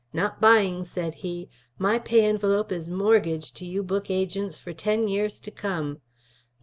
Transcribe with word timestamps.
"Not 0.13 0.41
buying," 0.41 0.83
said 0.83 1.13
he. 1.21 1.47
"My 1.77 1.99
pay 1.99 2.25
envelope 2.25 2.71
is 2.71 2.89
mortgaged 2.89 3.55
to 3.57 3.65
you 3.65 3.83
book 3.83 4.09
agents 4.09 4.57
for 4.57 4.73
ten 4.73 5.07
years 5.07 5.39
to 5.41 5.51
come. 5.51 6.01